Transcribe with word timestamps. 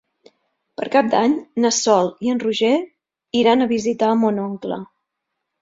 Per 0.79 0.87
Cap 0.95 1.11
d'Any 1.11 1.35
na 1.65 1.71
Sol 1.81 2.09
i 2.27 2.33
en 2.33 2.41
Roger 2.45 2.73
iran 3.43 3.63
a 3.67 3.71
visitar 3.77 4.11
mon 4.23 4.45
oncle. 4.51 4.83